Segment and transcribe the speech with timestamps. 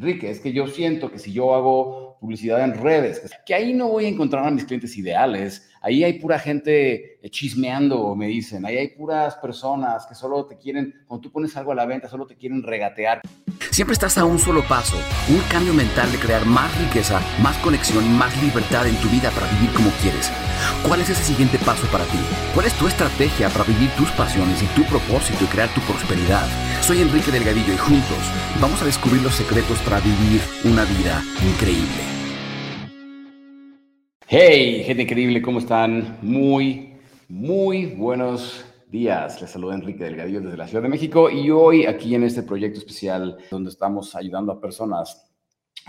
[0.00, 3.88] Enrique, es que yo siento que si yo hago publicidad en redes, que ahí no
[3.88, 8.78] voy a encontrar a mis clientes ideales, ahí hay pura gente chismeando, me dicen, ahí
[8.78, 12.26] hay puras personas que solo te quieren, cuando tú pones algo a la venta, solo
[12.26, 13.20] te quieren regatear.
[13.70, 14.96] Siempre estás a un solo paso,
[15.28, 19.30] un cambio mental de crear más riqueza, más conexión y más libertad en tu vida
[19.30, 20.32] para vivir como quieres.
[20.86, 22.18] ¿Cuál es ese siguiente paso para ti?
[22.54, 26.46] ¿Cuál es tu estrategia para vivir tus pasiones y tu propósito y crear tu prosperidad?
[26.82, 28.18] Soy Enrique Delgadillo y juntos
[28.60, 32.02] vamos a descubrir los secretos para vivir una vida increíble.
[34.26, 36.18] Hey, gente increíble, ¿cómo están?
[36.22, 36.94] Muy,
[37.28, 39.40] muy buenos días.
[39.40, 42.78] Les saluda Enrique Delgadillo desde la Ciudad de México y hoy aquí en este proyecto
[42.80, 45.29] especial donde estamos ayudando a personas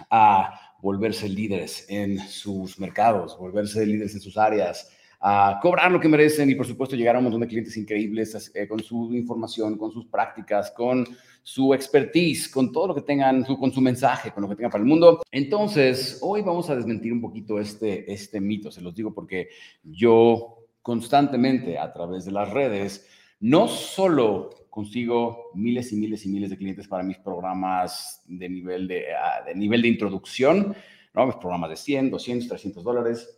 [0.10, 6.10] a volverse líderes en sus mercados, volverse líderes en sus áreas, a cobrar lo que
[6.10, 9.78] merecen y por supuesto llegar a un montón de clientes increíbles eh, con su información,
[9.78, 11.06] con sus prácticas, con
[11.44, 14.84] su expertise, con todo lo que tengan, con su mensaje, con lo que tengan para
[14.84, 15.22] el mundo.
[15.32, 19.50] Entonces, hoy vamos a desmentir un poquito este, este mito, se los digo porque
[19.84, 23.08] yo constantemente a través de las redes,
[23.40, 28.88] no solo consigo miles y miles y miles de clientes para mis programas de nivel
[28.88, 30.74] de, ah, nivel de introducción,
[31.14, 31.28] ¿no?
[31.28, 33.38] mis programas de 100, 200, 300 dólares,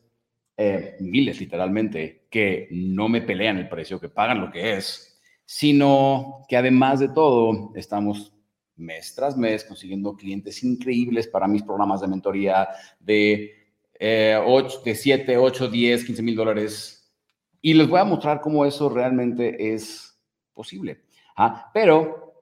[0.55, 6.45] eh, miles literalmente, que no me pelean el precio, que pagan lo que es, sino
[6.47, 8.31] que además de todo estamos
[8.75, 13.51] mes tras mes consiguiendo clientes increíbles para mis programas de mentoría de,
[13.99, 17.11] eh, 8, de 7, 8, 10, 15 mil dólares.
[17.59, 20.15] Y les voy a mostrar cómo eso realmente es
[20.53, 21.02] posible.
[21.35, 21.69] ¿Ah?
[21.73, 22.33] Pero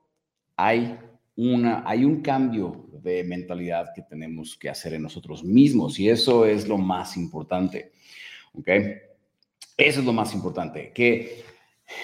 [0.56, 0.98] hay,
[1.36, 6.46] una, hay un cambio de mentalidad que tenemos que hacer en nosotros mismos y eso
[6.46, 7.92] es lo más importante.
[8.54, 8.68] ¿Ok?
[9.78, 11.44] Eso es lo más importante, que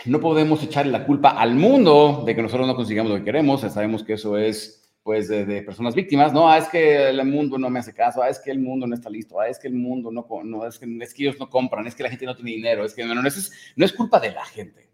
[0.06, 3.62] no podemos echarle la culpa al mundo de que nosotros no consigamos lo que queremos.
[3.62, 7.70] Sabemos que eso es pues de, personas víctimas, no, ah, es que el mundo no
[7.70, 9.74] me hace caso, ah, es que el mundo no está listo, ah, es que el
[9.74, 12.36] mundo no, no es, que, es que ellos no compran, es que la gente no
[12.36, 14.90] tiene dinero, es que no, no, es, no es culpa de la gente.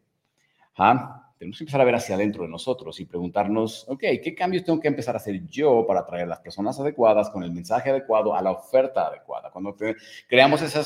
[0.78, 1.22] ¿Ah?
[1.38, 4.79] Tenemos que empezar a ver hacia adentro de nosotros y preguntarnos, ok, ¿qué cambios tengo
[4.79, 8.35] que empezar a hacer yo para atraer a las personas adecuadas con el mensaje adecuado
[8.35, 9.51] a la oferta adecuada?
[9.51, 9.75] Cuando
[10.27, 10.83] creamos esa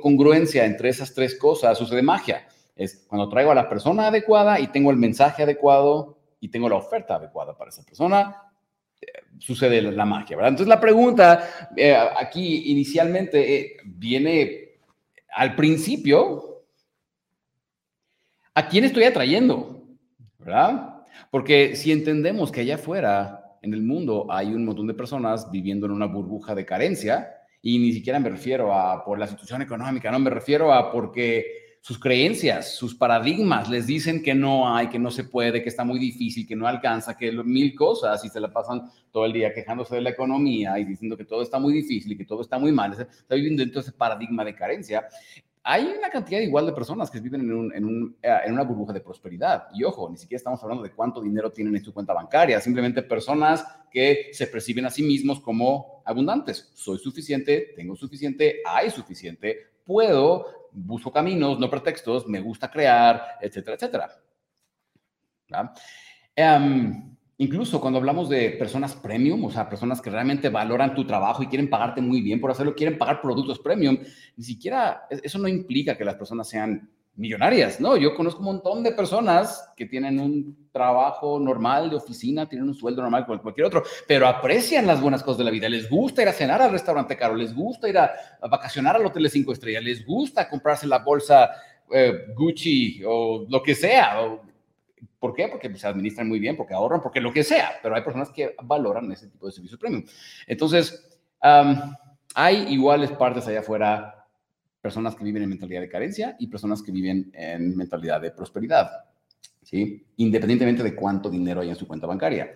[0.00, 2.46] congruencia entre esas tres cosas, sucede magia.
[2.76, 6.76] Es cuando traigo a la persona adecuada y tengo el mensaje adecuado y tengo la
[6.76, 8.42] oferta adecuada para esa persona,
[9.00, 9.06] eh,
[9.38, 10.50] sucede la magia, ¿verdad?
[10.50, 14.78] Entonces la pregunta eh, aquí inicialmente eh, viene
[15.34, 16.53] al principio,
[18.54, 19.74] ¿a quién estoy atrayendo?
[20.44, 21.04] ¿verdad?
[21.30, 25.86] Porque si entendemos que allá afuera, en el mundo, hay un montón de personas viviendo
[25.86, 27.30] en una burbuja de carencia,
[27.62, 31.78] y ni siquiera me refiero a por la situación económica, no, me refiero a porque
[31.80, 35.84] sus creencias, sus paradigmas les dicen que no hay, que no se puede, que está
[35.84, 39.52] muy difícil, que no alcanza, que mil cosas y se la pasan todo el día
[39.52, 42.58] quejándose de la economía y diciendo que todo está muy difícil y que todo está
[42.58, 42.92] muy mal.
[42.92, 45.06] Está viviendo dentro de ese paradigma de carencia
[45.66, 49.68] hay una cantidad igual de personas que viven en, eh, en, una burbuja de prosperidad.
[49.72, 53.02] Y ojo, ni siquiera estamos hablando de cuánto dinero tienen en su cuenta bancaria, simplemente
[53.02, 56.70] personas que se perciben a sí mismos como abundantes.
[56.74, 63.76] Soy suficiente, tengo suficiente, hay suficiente, puedo, busco caminos, no pretextos, me gusta crear, etcétera,
[63.76, 64.10] etcétera.
[66.36, 71.42] Um, Incluso cuando hablamos de personas premium, o sea, personas que realmente valoran tu trabajo
[71.42, 73.98] y quieren pagarte muy bien por hacerlo, quieren pagar productos premium,
[74.36, 77.96] ni siquiera eso no implica que las personas sean millonarias, ¿no?
[77.96, 82.74] Yo conozco un montón de personas que tienen un trabajo normal de oficina, tienen un
[82.74, 86.22] sueldo normal como cualquier otro, pero aprecian las buenas cosas de la vida, les gusta
[86.22, 88.12] ir a cenar al restaurante caro, les gusta ir a,
[88.48, 91.50] vacacionar al hotel de cinco estrellas, les gusta comprarse la bolsa
[91.92, 94.42] eh, Gucci o lo que sea, o
[95.18, 95.48] ¿Por qué?
[95.48, 98.54] Porque se administran muy bien, porque ahorran, porque lo que sea, pero hay personas que
[98.62, 100.04] valoran ese tipo de servicio premium.
[100.46, 101.18] Entonces,
[102.34, 104.26] hay iguales partes allá afuera,
[104.80, 108.90] personas que viven en mentalidad de carencia y personas que viven en mentalidad de prosperidad,
[109.62, 110.06] ¿sí?
[110.16, 112.54] Independientemente de cuánto dinero hay en su cuenta bancaria.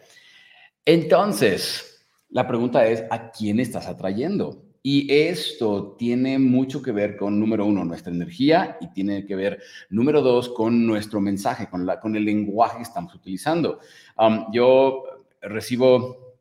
[0.85, 4.68] Entonces, la pregunta es, ¿a quién estás atrayendo?
[4.91, 9.61] Y esto tiene mucho que ver con, número uno, nuestra energía y tiene que ver,
[9.91, 13.81] número dos, con nuestro mensaje, con, la, con el lenguaje que estamos utilizando.
[14.17, 15.05] Um, yo
[15.43, 16.39] recibo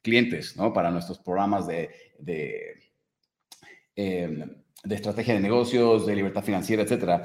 [0.00, 0.72] clientes ¿no?
[0.72, 1.90] para nuestros programas de,
[2.20, 2.76] de,
[3.96, 4.48] em,
[4.84, 7.24] de estrategia de negocios, de libertad financiera, etcétera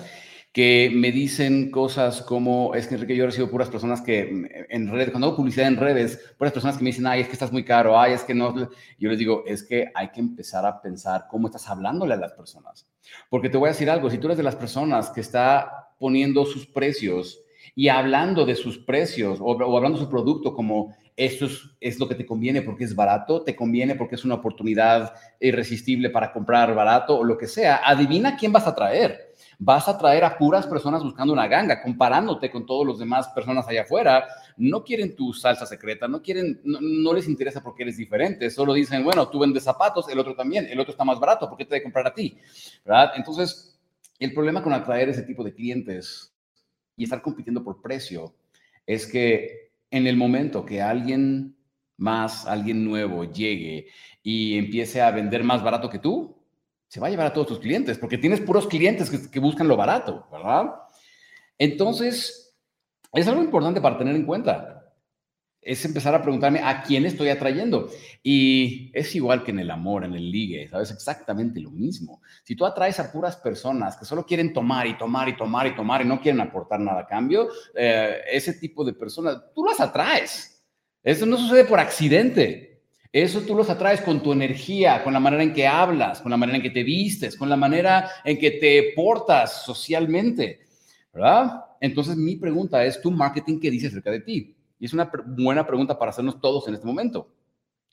[0.54, 4.88] que me dicen cosas como, es que Enrique, yo recibo puras personas que mm, en
[4.88, 7.52] redes, cuando hago publicidad en redes, puras personas que me dicen, ay, es que estás
[7.52, 8.54] muy caro, ay, es que no.
[9.00, 12.34] Yo les digo, es que hay que empezar a pensar cómo estás hablándole a las
[12.34, 12.88] personas.
[13.30, 16.46] Porque te voy a decir algo, si tú eres de las personas que está poniendo
[16.46, 17.42] sus precios
[17.76, 21.48] y hablando de sus precios o, hablando de su producto como esto
[21.80, 26.10] es, lo que te conviene porque es barato, te conviene porque es una oportunidad irresistible
[26.10, 29.33] para comprar barato o lo que sea, adivina quién vas a traer.
[29.66, 33.66] Vas a traer a puras personas buscando una ganga, comparándote con todos los demás personas
[33.66, 34.26] allá afuera.
[34.58, 39.06] No quieren tu salsa secreta, no quieren, no, les interesa porque eres diferente, solo dicen,
[39.06, 41.76] bueno, tú vendes zapatos, el otro también, el otro está más barato, ¿por qué te
[41.76, 42.38] de comprar a ti?
[43.16, 43.80] Entonces,
[44.20, 46.34] el problema con atraer ese tipo de clientes
[46.98, 48.36] y estar compitiendo por precio
[48.86, 51.56] es que en el momento que alguien
[51.96, 53.88] más, alguien nuevo llegue
[54.22, 56.43] y empiece a vender más barato que tú,
[56.94, 59.76] se va a llevar a todos tus clientes, porque tienes puros clientes que, buscan lo
[59.76, 60.76] barato, ¿verdad?
[61.58, 62.56] Entonces,
[63.12, 64.92] es algo importante para tener en cuenta
[65.60, 67.90] es empezar a preguntarme a quién estoy atrayendo.
[68.22, 70.92] Y es igual que en el amor, en el ligue, ¿sabes?
[70.92, 72.22] Exactamente lo mismo.
[72.44, 75.76] Si tú atraes a puras personas que solo quieren tomar y tomar y tomar y
[75.76, 79.80] tomar y no quieren aportar nada a cambio, eh, ese tipo de personas, tú las
[79.80, 80.64] atraes.
[81.02, 82.73] Eso no sucede por accidente.
[83.14, 86.38] Eso tú los atraes con tu energía, con la manera en que hablas, con la
[86.38, 90.62] manera en que te vistes, con la manera en que te portas socialmente,
[91.14, 91.64] ¿verdad?
[91.80, 94.56] Entonces mi pregunta es, ¿tu marketing qué dice acerca de ti?
[94.80, 97.32] Y es una buena pregunta para hacernos todos en este momento.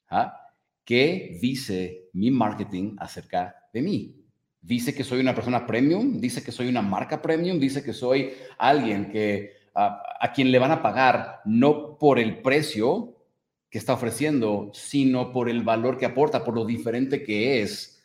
[0.09, 0.35] ¿Ah?
[0.85, 4.17] ¿Qué dice mi marketing acerca de mí?
[4.63, 8.33] Dice que soy una persona premium, dice que soy una marca premium, dice que soy
[8.57, 13.20] alguien que a, quien le van a pagar no por el precio
[13.71, 18.03] que está ofreciendo, sino por el valor que aporta, por lo diferente que es,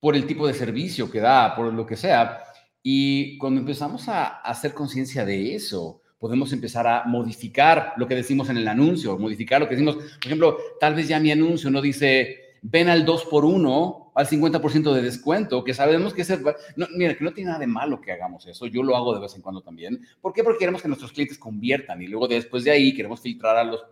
[0.00, 2.42] por el tipo de servicio que da, por lo que sea.
[2.82, 8.48] Y cuando empezamos a hacer conciencia de eso, podemos empezar a modificar lo que decimos
[8.48, 9.96] en el anuncio, modificar lo que decimos.
[9.96, 14.26] Por ejemplo, tal vez ya mi anuncio no dice, ven al 2 por 1 al
[14.28, 16.30] 50% de descuento, que sabemos que es...
[16.76, 19.20] No, mira, que no tiene nada de malo que hagamos eso, yo lo hago de
[19.20, 20.00] vez en cuando también.
[20.20, 20.44] ¿Por qué?
[20.44, 23.84] Porque queremos que nuestros clientes conviertan y luego después de ahí queremos filtrar a los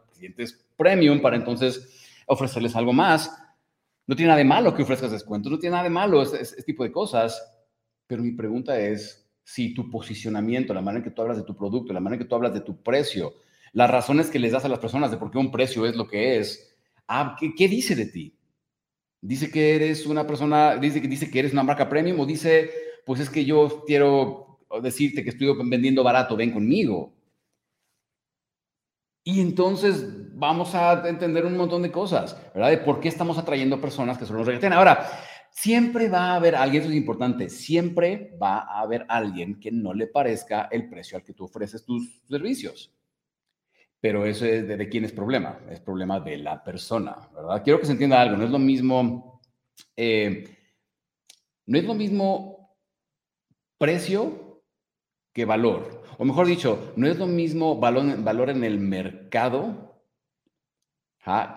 [0.76, 1.88] premium para entonces
[2.26, 3.32] ofrecerles algo más.
[4.06, 6.82] No tiene nada de malo que ofrezcas descuentos, no tiene nada de malo ese tipo
[6.82, 7.40] de cosas,
[8.06, 11.56] pero mi pregunta es, si tu posicionamiento, la manera en que tú hablas de tu
[11.56, 13.34] producto, la manera en que tú hablas de tu precio,
[13.72, 16.08] las razones que les das a las personas de por qué un precio es lo
[16.08, 16.76] que es,
[17.08, 18.36] ah, ¿qué, dice de ti?
[19.20, 22.70] Dice que eres una persona, dice dice que eres una marca premium o dice,
[23.04, 27.12] pues es que yo quiero decirte que estoy vendiendo barato, ven conmigo.
[29.22, 32.70] Y entonces vamos a entender un montón de cosas, ¿verdad?
[32.70, 34.72] De por qué estamos atrayendo personas que solo nos regatean.
[34.72, 35.06] Ahora,
[35.50, 39.92] Siempre va a haber alguien, eso es importante, siempre va a haber alguien que no
[39.92, 42.94] le parezca el precio al que tú ofreces tus servicios.
[44.00, 47.62] Pero eso es de, quién es problema, es problema de la persona, ¿verdad?
[47.62, 49.42] Quiero que se entienda algo, no es lo mismo,
[49.96, 50.44] eh,
[51.66, 52.76] no es lo mismo
[53.76, 54.49] precio
[55.32, 56.02] que valor.
[56.18, 59.90] O mejor dicho, no es lo mismo valor, valor en el mercado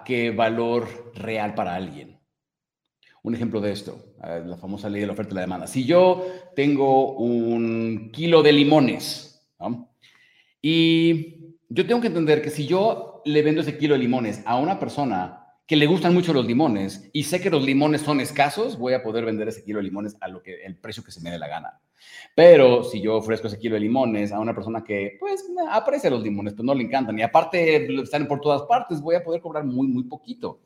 [0.06, 2.20] que valor real para alguien.
[3.24, 5.68] Un ejemplo de esto, eh, la famosa ley de la oferta y la demanda.
[5.68, 6.26] Si yo
[6.56, 9.50] tengo un kilo de limones
[10.62, 14.58] y yo tengo que entender que si yo le vendo ese kilo de limones a
[14.58, 18.78] una persona que le gustan mucho los limones y sé que los limones son escasos,
[18.78, 21.22] voy a poder vender ese kilo de limones a lo que el precio que se
[21.22, 21.80] me dé la gana.
[22.36, 26.22] Pero si yo ofrezco ese kilo de limones a una persona que pues aprecia los
[26.22, 29.64] limones, pero no le encantan y aparte están por todas partes, voy a poder cobrar
[29.64, 30.60] muy muy poquito.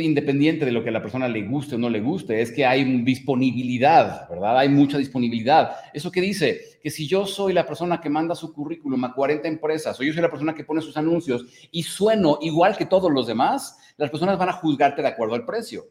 [0.00, 2.64] Independiente de lo que a la persona le guste o no le guste, es que
[2.64, 4.58] hay disponibilidad, ¿verdad?
[4.58, 5.76] Hay mucha disponibilidad.
[5.92, 6.78] ¿Eso qué dice?
[6.82, 10.12] Que si yo soy la persona que manda su currículum a 40 empresas o yo
[10.12, 14.10] soy la persona que pone sus anuncios y sueno igual que todos los demás, las
[14.10, 15.84] personas van a juzgarte de acuerdo al precio.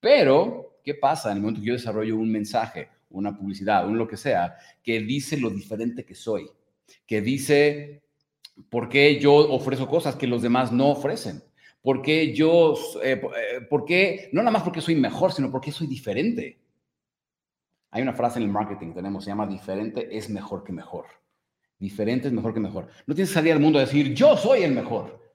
[0.00, 4.06] Pero, ¿qué pasa en el momento que yo desarrollo un mensaje, una publicidad, un lo
[4.06, 6.46] que sea, que dice lo diferente que soy?
[7.06, 8.02] Que dice
[8.68, 11.42] por qué yo ofrezco cosas que los demás no ofrecen
[11.84, 16.58] porque yo, eh, eh, porque, no nada más porque soy mejor, sino porque soy diferente.
[17.90, 21.04] Hay una frase en el marketing que tenemos, se llama diferente es mejor que mejor.
[21.78, 22.88] Diferente es mejor que mejor.
[23.06, 25.34] No tienes que salir al mundo a decir, yo soy el mejor.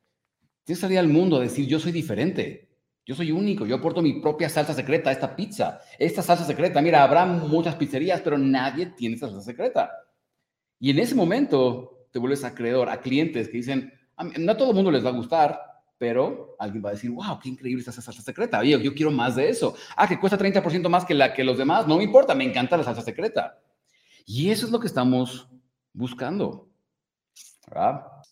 [0.64, 2.68] Tienes que salir al mundo a decir, yo soy diferente.
[3.06, 5.82] Yo soy único, yo aporto mi propia salsa secreta a esta pizza.
[6.00, 9.92] Esta salsa secreta, mira, habrá muchas pizzerías, pero nadie tiene esta salsa secreta.
[10.80, 13.94] Y en ese momento te vuelves acreedor a clientes que dicen,
[14.40, 15.69] no a todo el mundo les va a gustar,
[16.00, 18.60] pero alguien va a decir, wow, qué increíble esta salsa secreta.
[18.60, 19.76] Oye, yo quiero más de eso.
[19.96, 21.86] Ah, que cuesta 30% más que, la, que los demás.
[21.86, 23.60] No me importa, me encanta la salsa secreta.
[24.26, 25.50] Y eso es lo que estamos
[25.94, 26.70] buscando.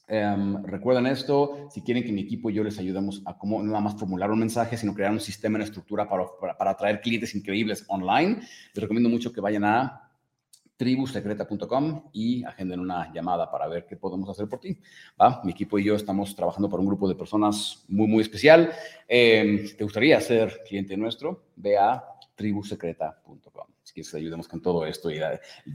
[0.08, 3.72] Em, recuerden esto, si quieren que mi equipo y yo les ayudemos a cómo no
[3.72, 7.02] nada más formular un mensaje, sino crear un sistema, una estructura para, para, para atraer
[7.02, 8.40] clientes increíbles online,
[8.74, 10.07] les recomiendo mucho que vayan a
[10.78, 14.80] tribusecreta.com y agenden una llamada para ver qué podemos hacer por ti.
[15.44, 18.72] Mi equipo y yo estamos trabajando para un grupo de personas muy, muy especial.
[19.08, 21.48] Eh, ¿Te gustaría ser cliente nuestro?
[21.56, 22.04] Ve a
[22.36, 23.68] tribusecreta.com.
[23.84, 25.20] Si quieres que ayudemos con todo esto y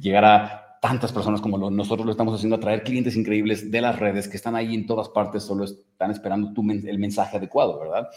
[0.00, 4.28] llegar a tantas personas como nosotros lo estamos haciendo, atraer clientes increíbles de las redes
[4.28, 8.09] que están ahí en todas partes, solo están esperando tu, el mensaje adecuado, ¿verdad?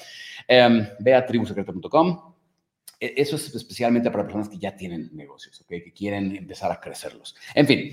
[0.48, 2.35] Eh, ve a tribusecreta.com
[3.00, 7.36] eso es especialmente para personas que ya tienen negocios, que quieren empezar a crecerlos.
[7.54, 7.92] En fin,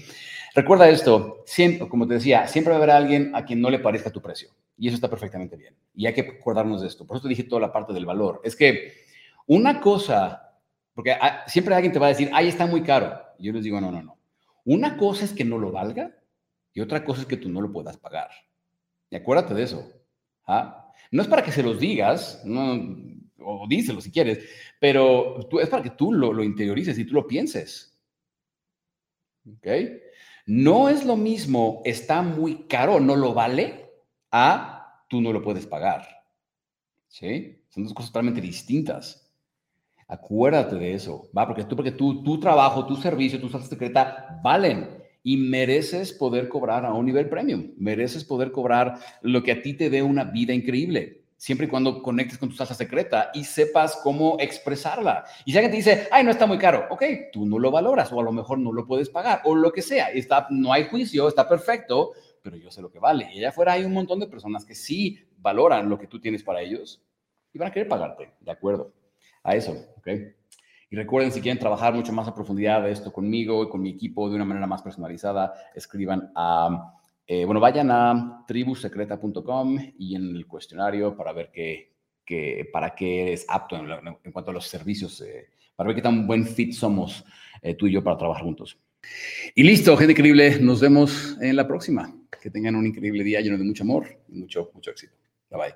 [0.54, 1.44] recuerda esto,
[1.88, 4.50] como te decía, siempre va a haber alguien a quien no le parezca tu precio.
[4.76, 5.76] Y eso está perfectamente bien.
[5.94, 7.06] Y hay que acordarnos de esto.
[7.06, 8.40] Por eso te dije toda la parte del valor.
[8.42, 8.94] Es que
[9.47, 10.59] una cosa,
[10.94, 11.16] porque
[11.47, 13.21] siempre alguien te va a decir, ahí está muy caro.
[13.38, 14.18] Yo les digo, no, no, no.
[14.64, 16.16] Una cosa es que no lo valga
[16.73, 18.30] y otra cosa es que tú no lo puedas pagar.
[19.11, 19.92] Y acuérdate de eso.
[20.47, 20.90] ¿ah?
[21.11, 22.97] No es para que se los digas, no,
[23.44, 24.38] o díselo si quieres,
[24.80, 27.99] pero es para que tú lo, lo interiorices y tú lo pienses.
[29.46, 29.66] ¿Ok?
[30.46, 33.90] No es lo mismo, está muy caro, no lo vale,
[34.30, 36.06] a tú no lo puedes pagar.
[37.08, 37.64] ¿Sí?
[37.68, 39.30] Son dos cosas totalmente distintas.
[40.08, 41.46] Acuérdate de eso, ¿va?
[41.46, 46.49] Porque tú, porque tú, tu trabajo, tu servicio, tu salsa secreta valen y mereces poder
[46.49, 47.72] cobrar a un nivel premium.
[47.78, 52.00] Mereces poder cobrar lo que a ti te dé una vida increíble siempre y cuando
[52.04, 55.25] conectes con tu salsa secreta y sepas cómo expresarla.
[55.44, 58.12] Y si alguien te dice, ay, no está muy caro, ok, tú no lo valoras
[58.12, 60.12] o a lo mejor no lo puedes pagar o lo que sea.
[60.12, 63.28] Está, no hay juicio, está perfecto, pero yo sé lo que vale.
[63.34, 66.44] Y allá afuera hay un montón de personas que sí valoran lo que tú tienes
[66.44, 67.02] para ellos
[67.52, 68.92] y van a querer pagarte, de acuerdo
[69.42, 70.08] a eso, ok.
[70.90, 73.90] Y recuerden, si quieren trabajar mucho más a profundidad de esto conmigo y con mi
[73.90, 77.00] equipo de una manera más personalizada, escriban a
[77.34, 83.46] eh, bueno, vayan a tribusecreta.com y en el cuestionario para ver qué, para qué eres
[83.48, 87.24] apto en, cuanto a los servicios, eh, para ver qué tan buen fit somos
[87.62, 88.78] eh, tú y yo para trabajar juntos.
[89.54, 90.58] Y listo, gente increíble.
[90.60, 92.14] Nos vemos en la próxima.
[92.38, 95.14] Que tengan un increíble día lleno de mucho amor y mucho, mucho éxito.
[95.48, 95.74] Bye bye.